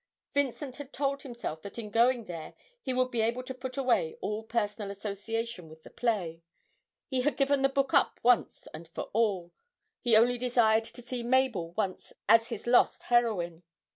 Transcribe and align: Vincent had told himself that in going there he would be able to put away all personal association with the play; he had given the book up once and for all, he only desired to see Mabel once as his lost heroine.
Vincent 0.33 0.77
had 0.77 0.91
told 0.91 1.21
himself 1.21 1.61
that 1.61 1.77
in 1.77 1.91
going 1.91 2.25
there 2.25 2.55
he 2.81 2.91
would 2.91 3.11
be 3.11 3.21
able 3.21 3.43
to 3.43 3.53
put 3.53 3.77
away 3.77 4.17
all 4.19 4.41
personal 4.41 4.89
association 4.89 5.69
with 5.69 5.83
the 5.83 5.91
play; 5.91 6.41
he 7.07 7.21
had 7.21 7.37
given 7.37 7.61
the 7.61 7.69
book 7.69 7.93
up 7.93 8.19
once 8.23 8.67
and 8.73 8.87
for 8.87 9.11
all, 9.13 9.51
he 10.01 10.15
only 10.17 10.39
desired 10.39 10.85
to 10.85 11.03
see 11.03 11.21
Mabel 11.21 11.73
once 11.73 12.13
as 12.27 12.47
his 12.49 12.65
lost 12.65 13.03
heroine. 13.03 13.61